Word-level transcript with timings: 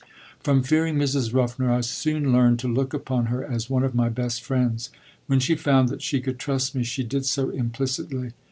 From 0.39 0.63
fearing 0.63 0.95
Mrs. 0.95 1.31
Ruffner 1.31 1.69
I 1.71 1.81
soon 1.81 2.33
learned 2.33 2.57
to 2.61 2.67
look 2.67 2.91
upon 2.91 3.27
her 3.27 3.43
as 3.45 3.69
one 3.69 3.83
of 3.83 3.93
my 3.93 4.09
best 4.09 4.41
friends. 4.41 4.89
When 5.27 5.39
she 5.39 5.53
found 5.53 5.89
that 5.89 6.01
she 6.01 6.19
could 6.21 6.39
trust 6.39 6.73
me 6.73 6.81
she 6.83 7.03
did 7.03 7.23
so 7.23 7.51
implicitly. 7.51 8.31